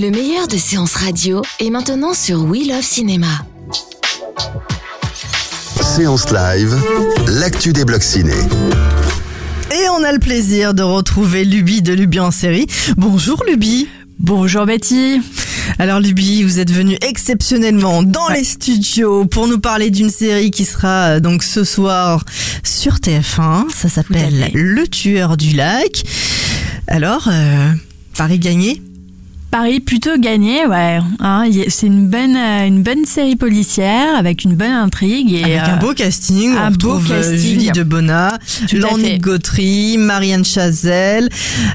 Le 0.00 0.10
meilleur 0.10 0.48
de 0.48 0.56
séances 0.56 0.94
radio 0.94 1.42
est 1.58 1.68
maintenant 1.68 2.14
sur 2.14 2.44
We 2.44 2.66
Love 2.66 2.80
Cinéma. 2.80 3.44
Séance 5.82 6.30
live, 6.30 6.74
l'actu 7.26 7.74
des 7.74 7.84
blocs 7.84 8.02
ciné. 8.02 8.32
Et 9.70 9.88
on 9.90 10.02
a 10.02 10.12
le 10.12 10.18
plaisir 10.18 10.72
de 10.72 10.82
retrouver 10.82 11.44
Luby 11.44 11.82
de 11.82 11.92
Luby 11.92 12.18
en 12.18 12.30
série. 12.30 12.66
Bonjour 12.96 13.44
Luby. 13.46 13.88
Bonjour 14.18 14.64
Betty. 14.64 15.20
Alors 15.78 16.00
Luby, 16.00 16.44
vous 16.44 16.60
êtes 16.60 16.72
venu 16.72 16.96
exceptionnellement 17.02 18.02
dans 18.02 18.28
les 18.28 18.44
studios 18.44 19.26
pour 19.26 19.48
nous 19.48 19.58
parler 19.58 19.90
d'une 19.90 20.10
série 20.10 20.50
qui 20.50 20.64
sera 20.64 21.16
euh, 21.16 21.20
donc 21.20 21.42
ce 21.42 21.62
soir 21.62 22.24
sur 22.62 22.94
TF1. 22.94 23.68
Ça 23.68 23.90
s'appelle. 23.90 24.50
Le 24.54 24.88
Tueur 24.88 25.36
du 25.36 25.54
Lac. 25.54 26.04
Alors, 26.86 27.28
euh, 27.30 27.72
Paris 28.16 28.38
gagné? 28.38 28.80
Paris 29.50 29.80
plutôt 29.80 30.16
gagné, 30.16 30.64
ouais. 30.66 31.00
Hein, 31.18 31.44
c'est 31.68 31.88
une 31.88 32.06
bonne, 32.06 32.36
euh, 32.36 32.66
une 32.66 32.82
bonne 32.84 33.04
série 33.04 33.34
policière 33.34 34.16
avec 34.16 34.44
une 34.44 34.54
bonne 34.54 34.70
intrigue 34.70 35.32
et 35.32 35.42
Avec 35.42 35.58
un 35.58 35.76
euh, 35.76 35.80
beau 35.80 35.92
casting, 35.92 36.56
un 36.56 36.68
on 36.68 36.70
beau 36.70 36.94
retrouve 36.94 37.12
euh, 37.12 37.16
casting. 37.20 37.38
Julie 37.38 37.70
Debona, 37.72 38.38
Gautry, 39.20 39.98
Marianne 39.98 40.44
Chazelle, 40.44 41.28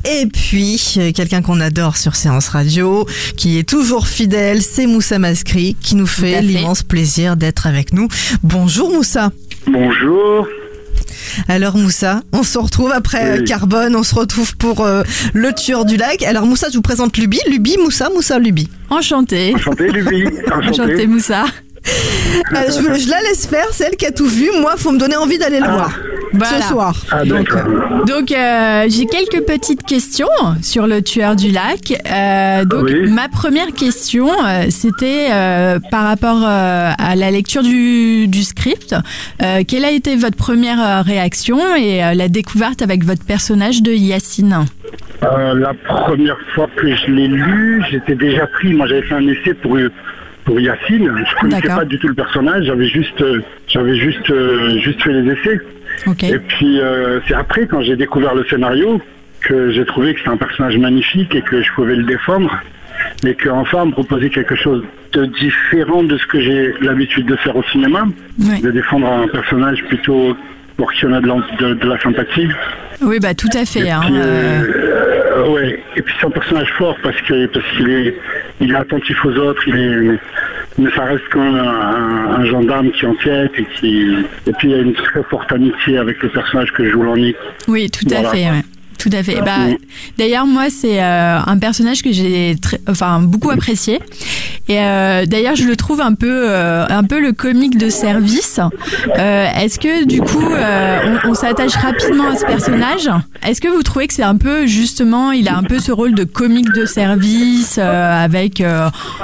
et 0.06 0.26
puis 0.28 0.82
euh, 0.98 1.12
quelqu'un 1.12 1.42
qu'on 1.42 1.60
adore 1.60 1.98
sur 1.98 2.16
Séance 2.16 2.48
Radio, 2.48 3.06
qui 3.36 3.58
est 3.58 3.68
toujours 3.68 4.08
fidèle, 4.08 4.62
c'est 4.62 4.88
Moussa 4.88 5.20
Maskri, 5.20 5.76
qui 5.82 5.96
nous 5.96 6.08
fait. 6.08 6.42
l'immense 6.42 6.84
plaisir 6.84 7.36
d'être 7.36 7.68
avec 7.68 7.94
nous. 7.94 8.08
Bonjour 8.42 8.90
Moussa. 8.90 9.32
Bonjour. 9.68 10.48
Alors 11.48 11.78
Moussa, 11.78 12.22
on 12.34 12.44
se 12.44 12.58
retrouve 12.58 12.92
après 12.92 13.34
Oui. 13.34 13.40
euh, 13.40 13.44
Carbone, 13.46 13.96
on 13.96 14.04
se 14.04 14.16
retrouve 14.16 14.56
pour 14.58 14.82
euh, 14.82 15.04
le 15.34 15.54
tueur 15.54 15.86
du 15.86 15.98
lac. 15.98 16.24
Alors 16.24 16.46
Moussa, 16.46 16.68
je 16.70 16.76
vous 16.76 16.82
présente 16.82 17.18
Luby, 17.18 17.40
Luby, 17.50 17.78
Moussa, 17.78 18.10
Moussa, 18.14 18.40
Luby. 18.40 18.70
enchantée. 18.90 19.54
Enchanté, 19.56 19.90
Luby. 19.90 20.26
Enchantée 20.52 20.70
Enchanté. 20.82 21.08
Moussa. 21.08 21.46
Euh, 21.88 22.58
je, 22.68 23.00
je 23.00 23.10
la 23.10 23.22
laisse 23.22 23.46
faire, 23.48 23.68
c'est 23.72 23.86
elle 23.86 23.96
qui 23.96 24.06
a 24.06 24.12
tout 24.12 24.26
vu. 24.28 24.50
Moi, 24.60 24.74
faut 24.78 24.92
me 24.92 24.98
donner 25.00 25.16
envie 25.16 25.38
d'aller 25.38 25.60
le 25.60 25.66
voir 25.68 25.92
Voilà. 26.34 26.62
ce 26.62 26.68
soir. 26.68 26.96
Ah. 27.12 27.24
Donc 27.26 28.32
euh, 28.32 28.86
j'ai 28.90 29.06
quelques 29.06 29.46
petites 29.46 29.84
questions 29.84 30.28
sur 30.62 30.88
le 30.88 31.02
tueur 31.02 31.36
du 31.36 31.52
lac. 31.52 31.94
Euh, 32.12 32.66
donc 32.66 32.84
Oui. 32.86 33.10
ma 33.12 33.30
première 33.30 33.72
question, 33.74 34.28
euh, 34.46 34.66
c'était 34.70 35.28
euh, 35.32 35.80
par 35.92 36.04
rapport 36.04 36.42
euh, 36.44 36.92
à 36.98 37.16
la 37.16 37.32
lecture 37.32 37.64
du, 37.64 38.28
du 38.28 38.44
script. 38.44 38.96
Euh, 39.42 39.64
quelle 39.68 39.86
a 39.86 39.92
été 39.92 40.16
votre 40.16 40.38
première 40.38 40.80
euh, 40.84 41.02
réaction 41.02 41.58
et 41.76 42.04
euh, 42.04 42.14
la 42.14 42.28
découverte 42.28 42.82
avec 42.82 43.04
votre 43.04 43.24
personnage 43.24 43.82
de 43.82 43.92
Yacine? 43.92 44.66
Euh, 45.24 45.54
la 45.56 45.74
première 45.88 46.38
fois 46.54 46.68
que 46.76 46.88
je 46.96 47.12
l'ai 47.12 47.28
lu, 47.28 47.84
j'étais 47.90 48.16
déjà 48.16 48.46
pris. 48.48 48.74
Moi, 48.74 48.88
j'avais 48.88 49.02
fait 49.04 49.16
un 49.16 49.28
essai 49.28 49.54
pour 49.56 49.78
pour 50.46 50.60
Yacine. 50.60 51.12
Je 51.30 51.36
connaissais 51.42 51.62
pas 51.76 51.86
du 51.86 52.00
tout 52.00 52.08
le 52.08 52.14
personnage. 52.14 52.66
J'avais 52.66 52.88
juste 52.88 53.22
euh, 53.22 53.42
j'avais 53.68 53.98
juste 53.98 54.30
euh, 54.30 54.78
juste 54.80 55.02
fait 55.04 55.12
les 55.14 55.32
essais. 55.34 55.60
Et 56.34 56.40
puis 56.40 56.80
euh, 56.80 57.20
c'est 57.28 57.34
après 57.36 57.68
quand 57.68 57.82
j'ai 57.82 57.96
découvert 57.96 58.34
le 58.36 58.46
scénario 58.46 59.02
que 59.42 59.72
j'ai 59.72 59.86
trouvé 59.86 60.14
que 60.14 60.20
c'était 60.20 60.32
un 60.32 60.38
personnage 60.38 60.78
magnifique 60.78 61.34
et 61.36 61.42
que 61.42 61.62
je 61.62 61.72
pouvais 61.74 61.96
le 61.96 62.04
défendre. 62.04 62.52
Et 63.26 63.34
qu'enfin 63.36 63.86
me 63.86 63.92
proposait 63.92 64.30
quelque 64.30 64.56
chose 64.56 64.84
de 65.14 65.26
différent 65.26 66.04
de 66.04 66.18
ce 66.18 66.26
que 66.28 66.40
j'ai 66.40 66.74
l'habitude 66.82 67.26
de 67.28 67.36
faire 67.36 67.56
au 67.56 67.64
cinéma, 67.64 68.06
de 68.40 68.72
défendre 68.72 69.08
un 69.08 69.28
personnage 69.28 69.84
plutôt 69.86 70.36
pour 70.78 70.92
qui 70.94 71.06
on 71.06 71.14
a 71.14 71.22
de, 71.22 71.28
l'en- 71.28 71.42
de- 71.60 71.74
de 71.74 71.88
la 71.88 72.00
sympathie. 72.00 72.48
Oui, 73.02 73.20
bah 73.20 73.34
tout 73.34 73.50
à 73.54 73.66
fait. 73.66 73.82
Et 73.82 73.92
hein, 73.92 74.02
puis, 74.06 74.16
euh, 74.18 74.64
euh, 74.64 75.15
ouais. 75.50 75.80
Et 75.96 76.02
puis 76.02 76.14
c'est 76.20 76.28
un 76.28 76.32
personnage 76.32 76.70
fort 76.78 76.96
parce 77.04 77.20
que 77.22 77.46
parce 77.48 77.66
qu'il 77.78 77.90
est 77.90 78.16
il 78.62 78.72
est 78.72 78.76
attentif 78.76 79.24
aux 79.26 79.36
autres, 79.36 79.62
il 79.68 79.76
est 79.78 80.20
mais 80.78 80.90
ça 80.92 81.06
reste 81.06 81.24
quand 81.32 81.40
même 81.44 81.56
un, 81.56 82.36
un 82.40 82.46
gendarme 82.46 82.92
qui 82.92 83.06
enquête 83.06 83.52
et 83.58 83.66
qui 83.80 84.14
et 84.48 84.52
puis 84.58 84.70
il 84.70 84.72
y 84.72 84.74
a 84.74 84.78
une 84.80 84.94
très 84.94 85.24
forte 85.24 85.52
amitié 85.52 85.98
avec 85.98 86.22
le 86.22 86.30
personnage 86.30 86.72
que 86.74 86.90
joue 86.90 87.04
Lannick. 87.04 87.38
Oui, 87.68 87.90
tout 87.90 88.06
à 88.12 88.16
Voilà. 88.16 88.30
fait. 88.30 88.46
ouais. 88.50 88.62
Tout 89.08 89.16
à 89.16 89.22
fait. 89.22 89.40
Bah, 89.42 89.52
Oui. 89.68 89.78
d'ailleurs, 90.18 90.48
moi, 90.48 90.64
c'est 90.72 91.00
euh, 91.04 91.38
un 91.46 91.58
personnage 91.60 92.02
que 92.02 92.12
j'ai 92.12 92.56
très, 92.60 92.80
enfin, 92.90 93.20
beaucoup 93.22 93.52
apprécié. 93.52 94.00
Et 94.68 94.80
euh, 94.80 95.26
d'ailleurs, 95.28 95.56
je 95.56 95.66
le 95.68 95.76
trouve 95.76 96.02
un 96.02 96.16
peu, 96.16 96.50
euh, 96.50 96.86
un 96.90 97.04
peu 97.04 97.22
le 97.22 97.32
comique 97.32 97.78
de 97.78 97.90
service. 97.90 98.60
Est-ce 99.16 99.78
que 99.80 100.06
du 100.06 100.22
coup, 100.22 100.42
on, 100.44 101.30
on 101.30 101.34
s'attache 101.36 101.76
rapidement 101.76 102.30
à 102.30 102.36
ce 102.36 102.46
personnage? 102.48 103.08
Est-ce 103.48 103.62
que 103.62 103.68
vous 103.68 103.84
trouvez 103.84 104.08
que 104.08 104.14
c'est 104.16 104.24
un 104.24 104.38
peu 104.38 104.66
justement, 104.66 105.32
il 105.32 105.48
a 105.50 105.56
un 105.56 105.62
peu 105.64 105.78
ce 105.78 105.92
rôle 105.92 106.16
de 106.16 106.24
comique 106.24 106.72
de 106.74 106.86
service 106.86 107.78
avec 107.78 108.64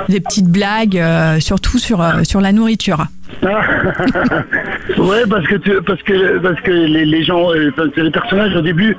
des 0.09 0.19
petites 0.19 0.47
blagues, 0.47 1.01
surtout 1.39 1.79
sur 1.79 2.05
sur 2.23 2.39
la 2.39 2.51
nourriture? 2.51 3.05
ouais, 3.41 5.23
parce 5.29 5.47
que 5.47 5.55
tu- 5.55 5.81
parce 5.85 6.01
que 6.03 6.37
parce 6.39 6.59
que 6.61 6.71
les, 6.71 7.05
les 7.05 7.23
gens, 7.23 7.47
les 7.51 8.11
personnages 8.11 8.55
au 8.55 8.61
début 8.61 8.95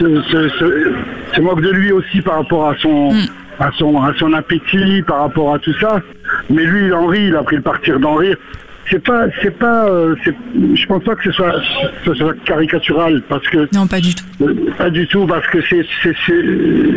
se, 0.00 0.22
se, 0.22 0.48
se- 0.58 0.92
se 1.34 1.40
moquent 1.40 1.62
de 1.62 1.70
lui 1.70 1.92
aussi 1.92 2.20
par 2.22 2.36
rapport 2.38 2.68
à 2.70 2.76
son 2.78 3.12
Mm. 3.12 3.26
à 3.60 3.70
son 3.78 4.02
à 4.02 4.12
son 4.18 4.32
appétit, 4.32 5.02
par 5.06 5.20
rapport 5.20 5.54
à 5.54 5.58
tout 5.58 5.74
ça. 5.80 6.00
Mais 6.50 6.64
lui, 6.64 6.86
il 6.86 6.94
en 6.94 7.06
rit, 7.06 7.26
il 7.28 7.36
a 7.36 7.42
pris 7.42 7.56
le 7.56 7.62
parti 7.62 7.90
d'en 7.92 8.14
rire. 8.16 8.36
C'est 8.90 9.02
pas 9.02 9.24
c'est 9.40 9.56
pas 9.58 9.86
euh, 9.88 10.14
je 10.74 10.86
pense 10.86 11.02
pas 11.04 11.14
que 11.14 11.22
ce 11.24 11.32
soit 11.32 11.54
ce 12.04 12.12
soit 12.14 12.34
caricatural 12.44 13.22
parce 13.30 13.46
que 13.48 13.66
Non, 13.72 13.86
pas 13.86 13.98
du 14.00 14.14
tout. 14.14 14.24
euh, 14.42 14.54
Pas 14.76 14.90
du 14.90 15.06
tout, 15.06 15.24
parce 15.26 15.46
que 15.46 15.58
c'est, 15.70 15.86
c'est, 16.02 16.14
c'est- 16.26 16.44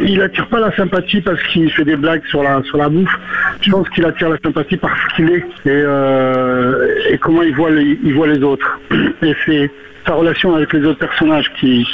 il 0.05 0.21
attire 0.21 0.47
pas 0.47 0.59
la 0.59 0.75
sympathie 0.75 1.21
parce 1.21 1.41
qu'il 1.43 1.71
fait 1.71 1.85
des 1.85 1.95
blagues 1.95 2.25
sur 2.29 2.43
la 2.43 2.61
sur 2.63 2.77
la 2.77 2.89
bouffe. 2.89 3.17
Je 3.61 3.71
pense 3.71 3.87
qu'il 3.91 4.03
attire 4.03 4.29
la 4.29 4.37
sympathie 4.43 4.75
parce 4.77 4.99
qu'il 5.15 5.29
est 5.31 5.45
et, 5.65 5.69
euh, 5.69 6.87
et 7.11 7.17
comment 7.19 7.43
il 7.43 7.55
voit 7.55 7.69
les, 7.71 7.97
il 8.03 8.13
voit 8.15 8.27
les 8.27 8.41
autres. 8.43 8.79
Et 9.21 9.33
c'est 9.45 9.71
sa 10.05 10.13
relation 10.15 10.55
avec 10.55 10.73
les 10.73 10.83
autres 10.83 10.99
personnages 10.99 11.49
qui 11.59 11.87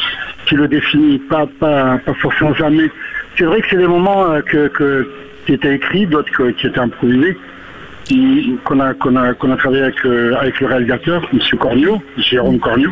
qui 0.46 0.56
le 0.56 0.68
définit, 0.68 1.20
pas 1.20 1.46
pas 1.60 1.98
pas 2.06 2.14
forcément 2.16 2.54
jamais. 2.54 2.90
C'est 3.38 3.46
vrai 3.46 3.62
que 3.62 3.68
c'est 3.70 3.78
des 3.78 3.88
moments 3.88 4.26
euh, 4.32 4.42
que, 4.42 4.68
que 4.68 5.08
qui 5.46 5.54
étaient 5.54 5.76
écrits, 5.76 6.06
d'autres 6.08 6.30
qui 6.52 6.68
étaient 6.68 6.80
improvisés. 6.80 7.38
Qu'on 8.66 8.80
a, 8.82 8.94
qu'on 8.94 9.16
a, 9.16 9.34
qu'on 9.34 9.52
a 9.52 9.56
travaillé 9.56 9.84
avec, 9.84 10.06
euh, 10.06 10.36
avec 10.40 10.60
le 10.60 10.68
réalisateur, 10.68 11.24
M. 11.34 11.40
Cornio, 11.58 12.04
Jérôme 12.18 12.60
Cornio. 12.60 12.92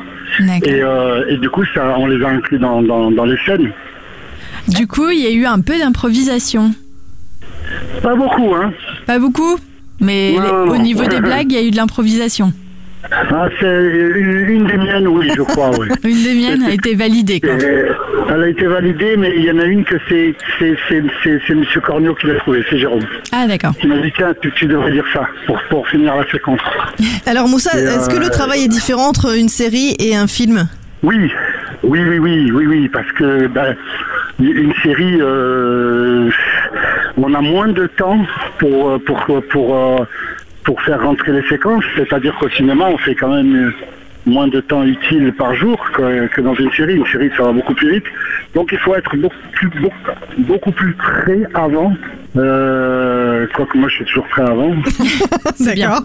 Et, 0.63 0.81
euh, 0.81 1.25
et 1.27 1.35
du 1.37 1.49
coup, 1.49 1.63
ça, 1.75 1.95
on 1.99 2.07
les 2.07 2.23
a 2.23 2.29
inclus 2.29 2.57
dans, 2.57 2.81
dans, 2.81 3.11
dans 3.11 3.25
les 3.25 3.37
scènes. 3.45 3.71
Du 4.69 4.87
coup, 4.87 5.09
il 5.09 5.19
y 5.19 5.27
a 5.27 5.31
eu 5.31 5.45
un 5.45 5.59
peu 5.59 5.77
d'improvisation. 5.77 6.71
Pas 8.01 8.15
beaucoup, 8.15 8.55
hein. 8.55 8.71
Pas 9.05 9.19
beaucoup, 9.19 9.57
mais 9.99 10.33
Non, 10.37 10.41
les- 10.43 10.47
non, 10.51 10.57
au 10.71 10.77
non. 10.77 10.81
niveau 10.81 11.05
des 11.05 11.19
blagues, 11.27 11.51
il 11.51 11.55
y 11.59 11.61
a 11.61 11.67
eu 11.67 11.71
de 11.71 11.75
l'improvisation. 11.77 12.53
Ah, 13.11 13.49
c'est 13.59 13.65
une, 13.65 14.45
une 14.49 14.67
des 14.67 14.77
miennes, 14.77 15.07
oui, 15.07 15.29
je 15.35 15.41
crois, 15.41 15.69
oui. 15.77 15.87
Une 16.03 16.23
des 16.23 16.33
miennes 16.33 16.63
a 16.63 16.71
été 16.71 16.95
validée. 16.95 17.41
Quoi. 17.41 17.51
Et 17.51 17.85
elle 18.29 18.43
a 18.43 18.47
été 18.47 18.65
validée, 18.65 19.17
mais 19.17 19.33
il 19.35 19.43
y 19.43 19.51
en 19.51 19.59
a 19.59 19.65
une 19.65 19.83
que 19.83 19.95
c'est 20.07 21.53
Monsieur 21.53 21.81
Cornio 21.81 22.15
qui 22.15 22.27
l'a 22.27 22.35
trouvée, 22.35 22.63
c'est 22.69 22.79
Jérôme. 22.79 23.01
Ah 23.33 23.47
d'accord. 23.47 23.73
qui 23.79 23.87
m'a 23.87 23.97
dit 23.97 24.11
tiens, 24.15 24.33
tu, 24.41 24.51
tu 24.53 24.65
devrais 24.65 24.91
dire 24.91 25.05
ça 25.13 25.27
pour 25.45 25.61
pour 25.69 25.87
finir 25.89 26.15
la 26.15 26.29
séquence. 26.31 26.61
Alors 27.25 27.47
Moussa, 27.49 27.77
est-ce 27.77 28.09
que 28.09 28.15
euh, 28.15 28.19
le 28.19 28.29
travail 28.29 28.63
est 28.63 28.69
différent 28.69 29.09
entre 29.09 29.37
une 29.37 29.49
série 29.49 29.95
et 29.99 30.15
un 30.15 30.27
film? 30.27 30.67
Oui, 31.03 31.31
oui, 31.83 31.99
oui, 32.03 32.19
oui, 32.19 32.51
oui, 32.51 32.67
oui, 32.67 32.89
parce 32.89 33.11
que 33.13 33.47
ben, 33.47 33.75
une 34.39 34.73
série, 34.83 35.17
euh, 35.19 36.29
on 37.17 37.33
a 37.33 37.41
moins 37.41 37.67
de 37.67 37.87
temps 37.87 38.19
pour 38.59 39.01
pour 39.03 39.43
pour 39.49 39.75
euh, 39.75 40.05
pour 40.63 40.81
faire 40.81 41.01
rentrer 41.01 41.31
les 41.31 41.47
séquences. 41.47 41.85
C'est-à-dire 41.95 42.35
qu'au 42.35 42.49
cinéma, 42.49 42.85
on 42.87 42.97
fait 42.97 43.15
quand 43.15 43.29
même 43.29 43.73
moins 44.25 44.47
de 44.47 44.59
temps 44.61 44.83
utile 44.83 45.33
par 45.37 45.55
jour 45.55 45.77
que, 45.93 46.27
que 46.27 46.41
dans 46.41 46.53
une 46.55 46.71
série. 46.73 46.95
Une 46.95 47.05
série, 47.07 47.31
ça 47.37 47.43
va 47.43 47.51
beaucoup 47.53 47.73
plus 47.73 47.91
vite. 47.95 48.05
Donc 48.53 48.69
il 48.71 48.77
faut 48.79 48.93
être 48.95 49.15
beaucoup 49.17 49.35
plus, 49.53 49.69
beaucoup, 49.81 49.95
beaucoup 50.39 50.71
plus 50.71 50.93
prêt 50.93 51.41
avant. 51.53 51.93
Euh, 52.37 53.45
quoique 53.53 53.77
moi 53.77 53.89
je 53.89 53.95
suis 53.95 54.05
toujours 54.05 54.27
prêt 54.27 54.43
avant. 54.43 54.73
D'accord. 55.59 56.01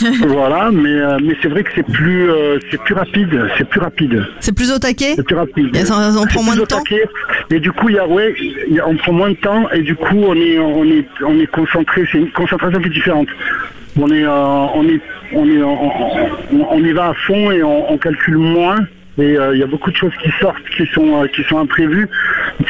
voilà, 0.26 0.70
mais, 0.72 0.88
euh, 0.90 1.18
mais 1.22 1.36
c'est 1.42 1.48
vrai 1.48 1.62
que 1.62 1.70
c'est 1.74 1.86
plus, 1.86 2.28
euh, 2.30 2.58
c'est 2.70 2.80
plus 2.82 2.94
rapide. 2.94 3.48
C'est 3.58 3.68
plus 3.68 3.80
rapide. 3.80 4.24
C'est 4.40 4.54
plus 4.54 4.72
au 4.72 4.78
taquet 4.78 5.12
C'est 5.16 5.24
plus 5.26 5.36
rapide. 5.36 5.74
Et 5.76 5.84
ça- 5.84 5.94
on 5.96 6.22
C'est 6.22 6.28
prend 6.28 6.42
moins 6.42 6.54
plus 6.54 6.58
de 6.60 6.62
au 6.64 6.66
temps 6.66 6.78
taquet. 6.82 7.04
Et 7.50 7.60
du 7.60 7.70
coup, 7.72 7.88
il 7.88 7.96
y 7.96 7.98
a, 7.98 8.06
ouais, 8.08 8.34
il 8.68 8.74
y 8.74 8.80
a- 8.80 8.88
on 8.88 8.96
prend 8.96 9.12
moins 9.12 9.30
de 9.30 9.36
temps 9.36 9.68
et 9.70 9.82
du 9.82 9.94
coup, 9.94 10.16
on 10.26 10.34
est, 10.34 10.58
on 10.58 10.84
est, 10.84 11.06
on 11.24 11.38
est 11.38 11.46
concentré. 11.46 12.04
C'est 12.10 12.18
une 12.18 12.30
concentration 12.30 12.80
qui 12.80 12.86
est 12.88 12.90
différente. 12.90 13.28
On 13.96 14.10
est, 14.10 14.24
euh, 14.24 14.30
on 14.74 14.84
est, 14.88 15.00
on 15.34 15.46
est, 15.46 15.62
on, 15.62 16.78
y 16.78 16.92
va 16.92 17.08
à 17.10 17.14
fond 17.14 17.50
et 17.52 17.62
on, 17.62 17.92
on 17.92 17.98
calcule 17.98 18.38
moins. 18.38 18.76
Et 19.16 19.38
euh, 19.38 19.54
il 19.54 19.60
y 19.60 19.62
a 19.62 19.66
beaucoup 19.68 19.92
de 19.92 19.96
choses 19.96 20.12
qui 20.22 20.28
sortent, 20.40 20.68
qui 20.76 20.84
sont, 20.86 21.22
euh, 21.22 21.28
qui 21.28 21.44
sont 21.44 21.58
imprévues. 21.58 22.08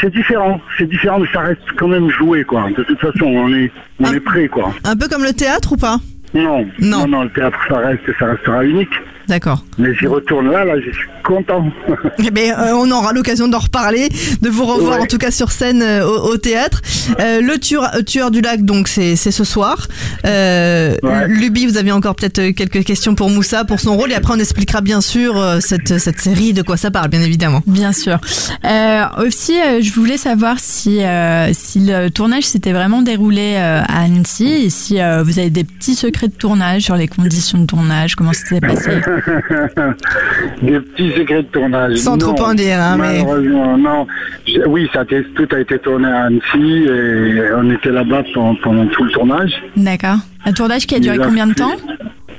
C'est 0.00 0.12
différent, 0.12 0.60
c'est 0.76 0.86
différent, 0.86 1.18
mais 1.18 1.28
ça 1.32 1.40
reste 1.40 1.62
quand 1.76 1.88
même 1.88 2.10
joué, 2.10 2.44
quoi. 2.44 2.68
De 2.76 2.82
toute 2.82 3.00
façon, 3.00 3.24
on 3.24 3.50
est, 3.54 3.70
on 4.00 4.04
Ah. 4.04 4.14
est 4.14 4.20
prêt, 4.20 4.48
quoi. 4.48 4.74
Un 4.84 4.94
peu 4.96 5.08
comme 5.08 5.22
le 5.24 5.32
théâtre 5.32 5.72
ou 5.72 5.76
pas? 5.78 5.96
Non, 6.34 6.66
Non. 6.80 6.98
non, 6.98 7.06
non, 7.08 7.22
le 7.24 7.30
théâtre, 7.30 7.58
ça 7.68 7.78
reste, 7.78 8.02
ça 8.18 8.26
restera 8.26 8.62
unique. 8.64 8.90
D'accord. 9.28 9.64
Mais 9.78 9.94
j'y 9.94 10.06
retourne 10.06 10.50
là, 10.50 10.64
là, 10.64 10.74
je 10.80 10.90
suis 10.92 11.08
content. 11.24 11.64
Eh 12.26 12.30
ben, 12.30 12.52
euh, 12.58 12.72
on 12.74 12.90
aura 12.90 13.12
l'occasion 13.12 13.48
d'en 13.48 13.58
reparler, 13.58 14.08
de 14.42 14.48
vous 14.48 14.64
revoir 14.64 14.96
Ouais. 14.98 15.02
en 15.04 15.06
tout 15.06 15.18
cas 15.18 15.30
sur 15.30 15.50
scène 15.50 15.82
euh, 15.82 16.06
au, 16.06 16.32
au 16.32 16.36
théâtre. 16.36 16.80
Euh, 17.20 17.40
le 17.40 17.58
tueur, 17.58 17.90
euh, 17.94 18.02
tueur 18.02 18.30
du 18.30 18.40
lac, 18.40 18.62
donc 18.64 18.88
c'est 18.88 19.16
c'est 19.16 19.30
ce 19.30 19.44
soir. 19.44 19.86
Euh, 20.26 20.94
Ouais. 21.02 21.26
Luby, 21.28 21.66
vous 21.66 21.76
avez 21.76 21.92
encore 21.92 22.14
peut-être 22.14 22.50
quelques 22.54 22.84
questions 22.84 23.14
pour 23.14 23.28
Moussa 23.30 23.64
pour 23.64 23.80
son 23.80 23.96
rôle 23.96 24.12
et 24.12 24.14
après 24.14 24.32
on 24.34 24.38
expliquera 24.38 24.80
bien 24.80 25.00
sûr 25.00 25.36
euh, 25.38 25.58
cette, 25.60 25.98
cette 25.98 26.20
série 26.20 26.52
de 26.52 26.62
quoi 26.62 26.76
ça 26.76 26.90
parle, 26.90 27.08
bien 27.08 27.20
évidemment. 27.20 27.62
Bien 27.66 27.92
sûr. 27.92 28.18
Euh, 28.64 29.04
aussi, 29.18 29.52
euh, 29.60 29.80
je 29.82 29.92
voulais 29.92 30.16
savoir 30.16 30.56
si, 30.58 31.02
euh, 31.02 31.50
si 31.52 31.80
le 31.80 32.08
tournage 32.10 32.44
s'était 32.44 32.72
vraiment 32.72 33.02
déroulé 33.02 33.54
euh, 33.56 33.80
à 33.86 34.02
Annecy 34.02 34.46
et 34.64 34.70
si 34.70 35.00
euh, 35.00 35.22
vous 35.22 35.38
avez 35.38 35.50
des 35.50 35.64
petits 35.64 35.94
secrets 35.94 36.28
de 36.28 36.34
tournage 36.34 36.82
sur 36.82 36.96
les 36.96 37.08
conditions 37.08 37.58
de 37.58 37.66
tournage, 37.66 38.14
comment 38.14 38.32
ça 38.32 38.46
s'est 38.46 38.60
passé? 38.60 38.90
Des 40.62 40.80
petits 40.80 41.12
secrets 41.16 41.42
de 41.42 41.48
tournage. 41.48 41.96
Sans 41.96 42.16
trop 42.18 42.32
Non, 42.32 42.44
en 42.50 42.54
dire, 42.54 42.78
hein, 42.80 42.96
mais- 42.98 43.22
Malheureusement, 43.22 43.76
non. 43.78 44.06
J'ai- 44.46 44.64
Oui, 44.66 44.88
ça 44.92 45.04
tout 45.04 45.48
a 45.52 45.60
été 45.60 45.78
tourné 45.78 46.08
à 46.08 46.24
Annecy 46.24 46.84
et 46.88 47.42
on 47.56 47.70
était 47.70 47.90
là-bas 47.90 48.22
pendant, 48.34 48.54
pendant 48.56 48.86
tout 48.86 49.04
le 49.04 49.10
tournage. 49.10 49.52
D'accord. 49.76 50.16
Un 50.44 50.52
tournage 50.52 50.86
qui 50.86 50.94
a 50.96 50.98
duré 51.00 51.18
combien 51.18 51.46
de 51.46 51.54
temps 51.54 51.72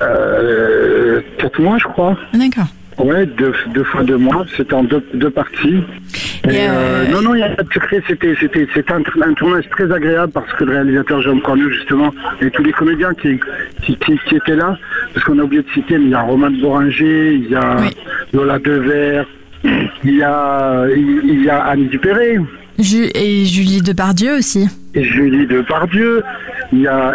Euh, 0.01 1.21
quatre 1.37 1.59
mois, 1.61 1.77
je 1.77 1.85
crois. 1.85 2.17
D'accord. 2.33 2.67
Ouais, 2.97 3.25
deux, 3.25 3.53
deux 3.73 3.83
fois 3.83 4.03
deux 4.03 4.17
mois. 4.17 4.45
C'était 4.55 4.73
en 4.73 4.83
deux, 4.83 5.03
deux 5.13 5.29
parties. 5.29 5.83
Et, 6.47 6.55
Et, 6.55 6.67
euh, 6.69 6.71
euh, 6.71 7.07
non, 7.11 7.21
non, 7.21 7.33
il 7.35 7.37
n'y 7.37 7.43
a 7.43 7.49
pas 7.49 7.63
de 7.63 7.73
secret. 7.73 8.01
C'était, 8.07 8.35
c'était, 8.39 8.67
c'était 8.73 8.93
un, 8.93 9.01
un 9.21 9.33
tournage 9.33 9.67
très 9.69 9.91
agréable 9.91 10.31
parce 10.33 10.51
que 10.53 10.63
le 10.63 10.71
réalisateur 10.73 11.21
Jean 11.21 11.39
Cornu, 11.39 11.71
justement, 11.73 12.13
et 12.41 12.49
tous 12.51 12.63
les 12.63 12.71
comédiens 12.71 13.13
qui, 13.13 13.39
qui, 13.83 13.97
qui, 13.97 14.17
qui 14.29 14.35
étaient 14.35 14.55
là, 14.55 14.77
parce 15.13 15.25
qu'on 15.25 15.39
a 15.39 15.43
oublié 15.43 15.61
de 15.63 15.69
citer, 15.73 15.97
mais 15.97 16.05
il 16.05 16.11
y 16.11 16.13
a 16.15 16.21
Romain 16.21 16.51
de 16.51 16.61
Boringer, 16.61 17.33
il 17.33 17.49
y 17.49 17.55
a 17.55 17.77
Oui. 17.81 17.89
Lola 18.33 18.59
Devers, 18.59 19.25
il 19.63 20.15
y 20.15 20.23
a, 20.23 20.85
il 20.95 21.21
il 21.25 21.43
y 21.43 21.49
a 21.49 21.63
Anne 21.65 21.87
Dupéré, 21.87 22.39
Ju- 22.79 23.09
et 23.15 23.45
Julie 23.45 23.81
Depardieu 23.81 24.37
aussi. 24.37 24.67
Julie 25.03 25.45
Depardieu, 25.47 26.23
il 26.73 26.81
y 26.81 26.87
a 26.87 27.13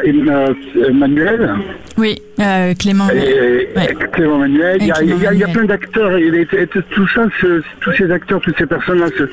Emmanuel, 0.88 1.54
Oui, 1.96 2.20
euh, 2.40 2.74
Clément. 2.74 3.08
et, 3.10 3.68
Ouais. 3.76 3.94
Clément 4.12 4.38
Manuel, 4.38 4.78
il 4.80 4.86
y 4.88 4.92
a, 4.92 5.00
Et 5.02 5.04
il 5.06 5.08
y 5.22 5.26
a- 5.26 5.32
il 5.32 5.38
y 5.38 5.42
a 5.42 5.46
Clément 5.46 5.52
plein 5.52 5.64
d'acteurs, 5.64 6.16
et, 6.16 6.26
et- 6.26 6.62
et 6.62 6.66
tout 6.66 7.08
ça, 7.14 7.26
ce- 7.40 7.62
tous 7.80 7.92
ces 7.96 8.10
acteurs, 8.10 8.40
toutes 8.40 8.58
ces 8.58 8.66
personnes-là 8.66 9.06
se, 9.16 9.28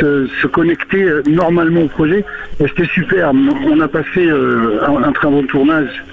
se, 0.00 0.28
se 0.42 0.46
connecter 0.46 1.02
euh, 1.02 1.22
normalement 1.26 1.82
au 1.82 1.88
projet, 1.88 2.24
et 2.60 2.64
c'était 2.68 2.88
super. 2.92 3.32
On 3.34 3.80
a 3.80 3.88
passé 3.88 4.26
euh, 4.26 4.80
un, 4.86 5.02
un 5.08 5.12
très 5.12 5.28
bon 5.28 5.44
tournage. 5.46 6.04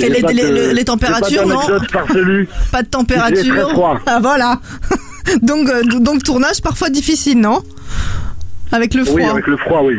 Et 0.00 0.08
les- 0.08 0.22
de- 0.22 0.74
les 0.74 0.84
températures, 0.84 1.42
pas 1.42 1.48
non. 1.48 1.60
Pas 2.72 2.82
de 2.82 2.88
température. 2.88 4.00
Ah 4.06 4.18
voilà. 4.20 4.60
donc 5.42 5.68
euh, 5.68 5.82
donc 6.00 6.22
tournage 6.22 6.60
parfois 6.62 6.88
difficile, 6.88 7.40
non? 7.40 7.62
Avec 8.72 8.94
le 8.94 9.04
froid. 9.04 9.16
Oui, 9.16 9.24
avec 9.24 9.46
le 9.46 9.56
froid, 9.58 9.82
oui. 9.84 9.96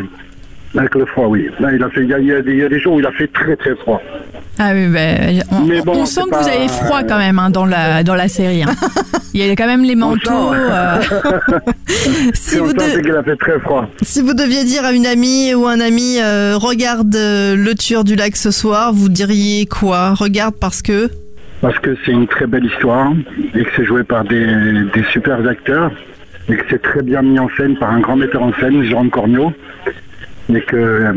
Avec 0.77 0.93
le 0.95 1.05
froid, 1.07 1.25
oui. 1.27 1.47
Là, 1.59 1.73
il, 1.73 1.81
a 1.81 1.89
fait, 1.89 2.01
il, 2.03 2.09
y 2.09 2.13
a, 2.13 2.19
il 2.19 2.27
y 2.27 2.63
a 2.63 2.69
des, 2.69 2.79
jours 2.79 2.93
où 2.95 2.99
il 2.99 3.05
a 3.05 3.11
fait 3.11 3.27
très 3.33 3.55
très 3.55 3.75
froid. 3.75 4.01
Ah 4.59 4.71
oui, 4.73 4.87
ben, 4.87 5.41
on, 5.51 5.61
Mais 5.61 5.81
bon, 5.81 5.93
on 5.95 6.05
sent 6.05 6.21
que 6.31 6.35
vous 6.37 6.47
avez 6.47 6.67
froid 6.67 7.03
quand 7.03 7.17
même 7.17 7.39
hein, 7.39 7.49
dans 7.49 7.65
la 7.65 8.03
dans 8.03 8.15
la 8.15 8.27
série. 8.27 8.63
hein. 8.63 8.73
Il 9.33 9.45
y 9.45 9.49
a 9.49 9.55
quand 9.55 9.67
même 9.67 9.83
les 9.83 9.95
manteaux. 9.95 10.53
euh, 10.53 10.99
si 12.33 12.59
on 12.59 12.65
vous, 12.65 12.71
sent 12.71 12.97
de- 12.97 13.01
qu'il 13.01 13.11
a 13.15 13.23
fait 13.23 13.35
très 13.35 13.59
froid. 13.59 13.87
si 14.01 14.21
vous 14.21 14.33
deviez 14.33 14.63
dire 14.63 14.83
à 14.83 14.93
une 14.93 15.05
amie 15.05 15.53
ou 15.53 15.67
un 15.67 15.79
ami, 15.79 16.17
euh, 16.21 16.57
regarde 16.57 17.15
euh, 17.15 17.55
le 17.55 17.75
tueur 17.75 18.03
du 18.03 18.15
lac 18.15 18.35
ce 18.35 18.51
soir, 18.51 18.93
vous 18.93 19.09
diriez 19.09 19.65
quoi? 19.67 20.13
Regarde 20.13 20.55
parce 20.59 20.81
que? 20.81 21.09
Parce 21.61 21.77
que 21.79 21.95
c'est 22.05 22.11
une 22.11 22.27
très 22.27 22.45
belle 22.47 22.65
histoire 22.65 23.11
et 23.55 23.63
que 23.63 23.69
c'est 23.75 23.85
joué 23.85 24.03
par 24.03 24.23
des, 24.23 24.45
des 24.93 25.03
super 25.11 25.45
acteurs 25.47 25.91
et 26.49 26.55
que 26.55 26.63
c'est 26.69 26.81
très 26.81 27.01
bien 27.01 27.21
mis 27.23 27.39
en 27.39 27.49
scène 27.57 27.75
par 27.77 27.91
un 27.91 27.99
grand 27.99 28.15
metteur 28.15 28.41
en 28.43 28.53
scène, 28.59 28.83
Jérôme 28.83 29.09
Cornio, 29.09 29.51
et 30.53 30.61
que, 30.61 30.75
euh, 30.75 31.13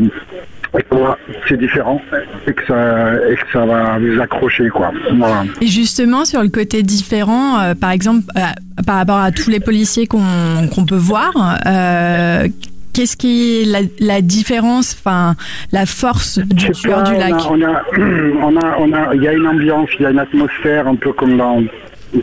c'est 1.47 1.57
différent 1.57 2.01
et 2.47 2.53
que, 2.53 2.65
ça, 2.65 3.13
et 3.29 3.35
que 3.35 3.51
ça 3.51 3.65
va 3.65 3.99
vous 3.99 4.19
accrocher. 4.19 4.69
Quoi. 4.69 4.91
Voilà. 5.15 5.43
Et 5.59 5.67
justement, 5.67 6.25
sur 6.25 6.41
le 6.41 6.49
côté 6.49 6.81
différent, 6.83 7.59
euh, 7.59 7.75
par 7.75 7.91
exemple, 7.91 8.23
euh, 8.37 8.41
par 8.85 8.95
rapport 8.95 9.17
à 9.17 9.31
tous 9.31 9.49
les 9.49 9.59
policiers 9.59 10.07
qu'on 10.07 10.21
qu'on 10.73 10.85
peut 10.85 10.95
voir, 10.95 11.31
euh, 11.65 12.47
qu'est-ce 12.93 13.17
qui 13.17 13.61
est 13.61 13.65
la, 13.65 13.79
la 13.99 14.21
différence, 14.21 14.95
enfin, 14.97 15.35
la 15.71 15.85
force 15.85 16.39
du 16.39 16.71
tueur 16.71 17.03
du 17.03 17.15
lac? 17.15 17.33
On 17.49 17.61
a, 17.61 17.83
on 18.41 18.57
a, 18.57 18.77
on 18.79 18.93
a, 18.93 19.15
il 19.15 19.23
y 19.23 19.27
a 19.27 19.33
une 19.33 19.47
ambiance, 19.47 19.89
il 19.99 20.03
y 20.03 20.05
a 20.05 20.11
une 20.11 20.19
atmosphère 20.19 20.87
un 20.87 20.95
peu 20.95 21.11
comme 21.11 21.37
dans, 21.37 21.61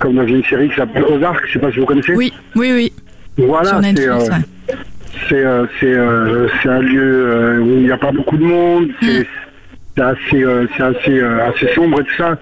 comme 0.00 0.14
dans 0.14 0.26
une 0.26 0.44
série 0.44 0.70
qui 0.70 0.76
s'appelle 0.76 1.04
Ozark, 1.04 1.46
je 1.46 1.52
sais 1.54 1.58
pas 1.58 1.70
si 1.70 1.78
vous 1.80 1.86
connaissez. 1.86 2.14
Oui, 2.14 2.32
oui, 2.56 2.72
oui, 2.72 2.92
Voilà, 3.46 3.80
c'est. 3.82 4.57
C'est 5.28 5.44
euh, 5.44 5.66
c'est 5.80 5.92
euh, 5.92 6.48
c'est 6.62 6.68
un 6.68 6.80
lieu 6.80 7.02
euh, 7.02 7.58
où 7.60 7.68
il 7.78 7.84
n'y 7.84 7.92
a 7.92 7.98
pas 7.98 8.12
beaucoup 8.12 8.36
de 8.36 8.44
monde. 8.44 8.88
C'est 9.02 9.26
c'est 9.96 10.02
assez 10.02 10.44
euh, 10.44 10.66
c'est 10.76 10.82
assez 10.82 11.18
euh, 11.20 11.48
assez 11.48 11.72
sombre 11.74 12.00
et 12.00 12.04
tout 12.04 12.16
ça. 12.16 12.38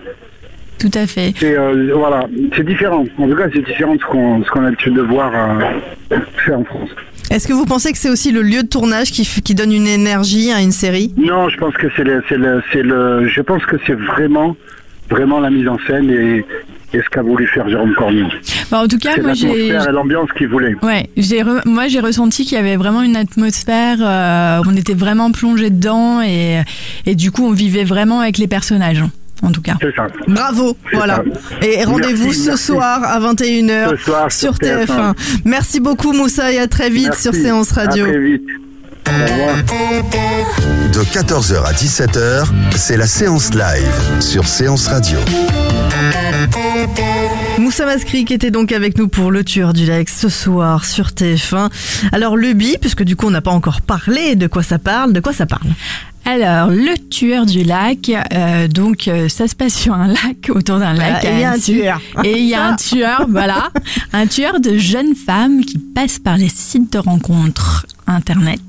Tout 0.78 0.90
à 0.94 1.06
fait. 1.06 1.32
C'est 1.36 1.56
euh, 1.56 1.92
voilà, 1.94 2.26
c'est 2.54 2.64
différent. 2.64 3.06
En 3.18 3.28
tout 3.28 3.36
cas, 3.36 3.48
c'est 3.52 3.64
différent 3.64 3.94
de 3.94 4.00
ce 4.00 4.06
qu'on 4.06 4.44
ce 4.44 4.50
qu'on 4.50 4.60
a 4.60 4.64
l'habitude 4.64 4.94
de 4.94 5.02
voir 5.02 5.32
euh, 5.34 6.18
faire 6.44 6.58
en 6.58 6.64
France. 6.64 6.90
Est-ce 7.30 7.48
que 7.48 7.54
vous 7.54 7.64
pensez 7.64 7.90
que 7.92 7.98
c'est 7.98 8.10
aussi 8.10 8.30
le 8.30 8.42
lieu 8.42 8.62
de 8.62 8.68
tournage 8.68 9.10
qui, 9.10 9.24
qui 9.42 9.54
donne 9.54 9.72
une 9.72 9.86
énergie 9.88 10.52
à 10.52 10.60
une 10.60 10.70
série? 10.70 11.12
Non, 11.16 11.48
je 11.48 11.56
pense 11.56 11.74
que 11.74 11.88
c'est 11.96 12.04
le 12.04 12.22
c'est 12.28 12.36
le 12.36 12.62
c'est 12.72 12.82
le 12.82 13.26
je 13.26 13.40
pense 13.40 13.64
que 13.66 13.76
c'est 13.86 13.94
vraiment 13.98 14.56
vraiment 15.10 15.40
la 15.40 15.50
mise 15.50 15.66
en 15.66 15.78
scène 15.86 16.10
et, 16.10 16.44
et 16.92 16.98
ce 17.02 17.08
qu'a 17.10 17.22
voulu 17.22 17.46
faire 17.48 17.68
Jérôme 17.68 17.92
Cornu. 17.96 18.24
Bon, 18.70 18.78
en 18.78 18.88
tout 18.88 18.98
cas, 18.98 19.10
C'est 19.16 19.22
moi 19.22 19.32
j'ai. 19.34 19.48
l'atmosphère 19.48 19.88
et 19.88 19.92
l'ambiance 19.92 20.28
qu'il 20.36 20.48
voulait. 20.48 20.74
Ouais, 20.82 21.08
j'ai 21.16 21.42
re- 21.42 21.62
moi 21.66 21.88
j'ai 21.88 22.00
ressenti 22.00 22.44
qu'il 22.44 22.56
y 22.56 22.60
avait 22.60 22.76
vraiment 22.76 23.02
une 23.02 23.16
atmosphère, 23.16 23.98
euh, 24.00 24.60
on 24.66 24.76
était 24.76 24.94
vraiment 24.94 25.30
plongé 25.32 25.70
dedans 25.70 26.22
et, 26.22 26.62
et 27.04 27.14
du 27.14 27.30
coup 27.32 27.44
on 27.46 27.52
vivait 27.52 27.84
vraiment 27.84 28.20
avec 28.20 28.38
les 28.38 28.46
personnages, 28.46 29.02
en 29.42 29.50
tout 29.52 29.62
cas. 29.62 29.74
C'est 29.80 29.94
ça. 29.94 30.06
Bravo, 30.28 30.76
voilà. 30.92 31.22
Et 31.62 31.84
rendez-vous 31.84 32.32
ce 32.32 32.48
merci. 32.50 32.64
soir 32.66 33.00
à 33.04 33.18
21h 33.20 33.90
Ce 33.90 33.96
soir 33.96 34.32
sur 34.32 34.54
sur 34.56 34.68
TF1. 34.68 34.86
TF1. 34.86 35.14
Merci 35.44 35.80
beaucoup 35.80 36.12
Moussa 36.12 36.52
et 36.52 36.58
à 36.58 36.66
très 36.68 36.88
vite 36.88 37.06
Merci. 37.08 37.22
sur 37.22 37.34
Séance 37.34 37.72
Radio. 37.72 38.04
À 38.04 38.08
très 38.08 38.20
vite. 38.20 38.42
De 40.94 41.00
14h 41.00 41.64
à 41.64 41.72
17h, 41.72 42.46
c'est 42.74 42.96
la 42.96 43.06
séance 43.06 43.52
live 43.54 44.20
sur 44.20 44.46
Séance 44.46 44.88
Radio. 44.88 45.18
Moussa 47.58 47.86
Maskri 47.86 48.24
qui 48.24 48.34
était 48.34 48.50
donc 48.50 48.72
avec 48.72 48.96
nous 48.98 49.08
pour 49.08 49.30
le 49.30 49.42
tueur 49.44 49.72
du 49.72 49.86
lac 49.86 50.08
ce 50.08 50.28
soir 50.28 50.84
sur 50.84 51.08
TF1. 51.08 51.70
Alors 52.12 52.36
Luby, 52.36 52.76
puisque 52.80 53.02
du 53.02 53.16
coup 53.16 53.26
on 53.26 53.30
n'a 53.30 53.40
pas 53.40 53.50
encore 53.50 53.80
parlé 53.80 54.36
de 54.36 54.46
quoi 54.46 54.62
ça 54.62 54.78
parle, 54.78 55.12
de 55.12 55.20
quoi 55.20 55.32
ça 55.32 55.46
parle 55.46 55.68
Alors, 56.24 56.68
le 56.70 56.96
tueur 57.08 57.46
du 57.46 57.64
lac, 57.64 58.10
euh, 58.10 58.68
donc 58.68 59.08
euh, 59.08 59.28
ça 59.28 59.48
se 59.48 59.54
passe 59.54 59.74
sur 59.74 59.94
un 59.94 60.08
lac, 60.08 60.48
autour 60.48 60.78
d'un 60.78 60.94
lac. 60.94 61.22
Voilà, 61.22 61.24
et 61.24 61.34
il 61.34 61.40
y 61.40 61.44
a 61.44 61.50
un 61.52 61.58
tueur. 61.58 62.00
Et 62.24 62.38
il 62.38 62.46
y 62.46 62.54
a 62.54 62.66
un 62.66 62.76
tueur, 62.76 63.26
voilà, 63.28 63.70
un 64.12 64.26
tueur 64.26 64.60
de 64.60 64.76
jeunes 64.76 65.14
femmes 65.14 65.64
qui 65.64 65.78
passe 65.78 66.18
par 66.18 66.36
les 66.36 66.48
sites 66.48 66.92
de 66.92 66.98
rencontres 66.98 67.86
internet. 68.06 68.60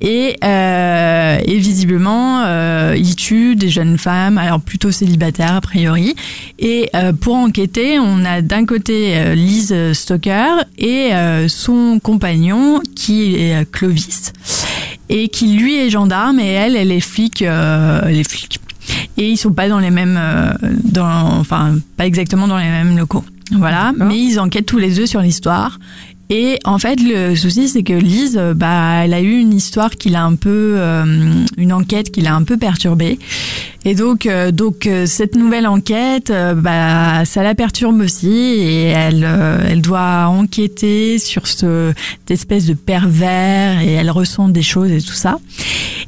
Et, 0.00 0.36
euh, 0.42 1.38
et 1.44 1.58
visiblement, 1.58 2.42
euh, 2.44 2.94
il 2.96 3.16
tue 3.16 3.54
des 3.54 3.68
jeunes 3.68 3.98
femmes, 3.98 4.38
alors 4.38 4.60
plutôt 4.60 4.90
célibataires 4.90 5.54
a 5.54 5.60
priori. 5.60 6.14
Et 6.58 6.88
euh, 6.94 7.12
pour 7.12 7.34
enquêter, 7.34 7.98
on 7.98 8.24
a 8.24 8.40
d'un 8.40 8.64
côté 8.64 9.18
euh, 9.18 9.34
Lise 9.34 9.74
Stoker 9.92 10.64
et 10.78 11.14
euh, 11.14 11.48
son 11.48 12.00
compagnon 12.02 12.80
qui 12.96 13.34
est 13.36 13.56
euh, 13.60 13.64
Clovis 13.70 14.32
et 15.10 15.28
qui 15.28 15.56
lui 15.56 15.76
est 15.76 15.90
gendarme 15.90 16.40
et 16.40 16.48
elle, 16.48 16.76
elle 16.76 16.92
est 16.92 17.00
flic, 17.00 17.42
euh, 17.42 18.00
elle 18.06 18.16
est 18.16 18.28
flic. 18.28 18.58
et 19.18 19.28
ils 19.28 19.36
sont 19.36 19.52
pas 19.52 19.68
dans 19.68 19.80
les 19.80 19.90
mêmes, 19.90 20.18
euh, 20.18 20.52
dans, 20.84 21.38
enfin 21.38 21.74
pas 21.96 22.06
exactement 22.06 22.48
dans 22.48 22.58
les 22.58 22.68
mêmes 22.68 22.96
locaux. 22.96 23.24
Voilà, 23.52 23.92
mais 23.96 24.16
ils 24.16 24.38
enquêtent 24.38 24.66
tous 24.66 24.78
les 24.78 24.94
deux 24.94 25.06
sur 25.06 25.20
l'histoire. 25.20 25.80
Et 26.32 26.60
en 26.64 26.78
fait, 26.78 27.00
le 27.02 27.34
souci, 27.34 27.68
c'est 27.68 27.82
que 27.82 27.92
Lise, 27.92 28.38
euh, 28.38 28.54
bah, 28.54 29.02
elle 29.02 29.14
a 29.14 29.20
eu 29.20 29.36
une 29.36 29.52
histoire 29.52 29.90
qui 29.90 30.10
l'a 30.10 30.22
un 30.22 30.36
peu, 30.36 30.74
euh, 30.76 31.04
une 31.56 31.72
enquête 31.72 32.12
qui 32.12 32.20
l'a 32.20 32.36
un 32.36 32.44
peu 32.44 32.56
perturbée. 32.56 33.18
Et 33.84 33.96
donc, 33.96 34.26
euh, 34.26 34.52
donc 34.52 34.88
cette 35.06 35.34
nouvelle 35.34 35.66
enquête, 35.66 36.30
euh, 36.30 36.54
bah, 36.54 37.24
ça 37.24 37.42
la 37.42 37.56
perturbe 37.56 38.00
aussi, 38.00 38.28
et 38.28 38.84
elle, 38.84 39.26
elle 39.68 39.80
doit 39.80 40.26
enquêter 40.28 41.18
sur 41.18 41.48
ce, 41.48 41.92
cette 42.20 42.30
espèce 42.30 42.66
de 42.66 42.74
pervers, 42.74 43.80
et 43.80 43.90
elle 43.90 44.10
ressent 44.10 44.48
des 44.48 44.62
choses 44.62 44.92
et 44.92 45.00
tout 45.00 45.14
ça. 45.14 45.40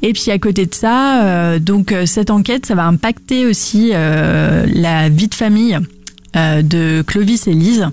Et 0.02 0.12
puis 0.12 0.30
à 0.30 0.38
côté 0.38 0.66
de 0.66 0.74
ça, 0.74 1.58
donc 1.58 1.94
cette 2.06 2.30
enquête, 2.30 2.66
ça 2.66 2.74
va 2.74 2.86
impacter 2.86 3.46
aussi 3.46 3.90
la 3.90 5.08
vie 5.08 5.28
de 5.28 5.34
famille 5.34 5.78
de 6.34 7.02
Clovis 7.02 7.46
et 7.46 7.52
Lise, 7.52 7.88